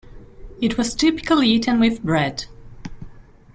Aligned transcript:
It 0.59 0.79
was 0.79 0.95
typically 0.95 1.47
eaten 1.49 1.79
with 1.79 2.01
bread. 2.03 2.45